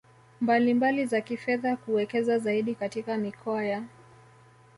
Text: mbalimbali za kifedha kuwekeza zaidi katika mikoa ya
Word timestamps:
mbalimbali 0.41 1.05
za 1.05 1.21
kifedha 1.21 1.77
kuwekeza 1.77 2.39
zaidi 2.39 2.75
katika 2.75 3.17
mikoa 3.17 3.63
ya 3.65 3.83